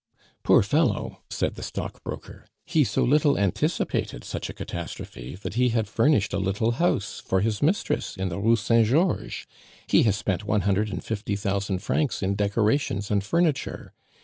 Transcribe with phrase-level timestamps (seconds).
[0.41, 2.47] "Poor fellow!" said the stockbroker.
[2.65, 7.41] "He so little anticipated such a catastrophe, that he had furnished a little house for
[7.41, 9.45] his mistress in the Rue Saint Georges;
[9.85, 13.93] he has spent one hundred and fifty thousand francs in decorations and furniture.